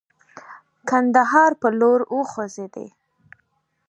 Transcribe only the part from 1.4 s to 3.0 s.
پر لور وخوځېدی.